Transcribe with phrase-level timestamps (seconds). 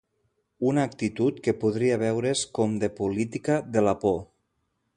[0.69, 4.19] Una actitud que podria veure's com de política de la por.